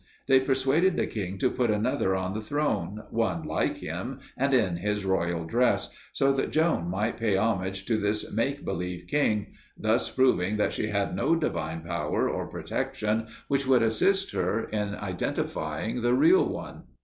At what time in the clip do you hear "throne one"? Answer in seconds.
2.41-3.43